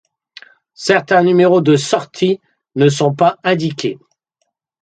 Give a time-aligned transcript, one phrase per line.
[0.73, 2.41] Certains numéros de sorties
[2.75, 3.99] ne sont pas indiqués.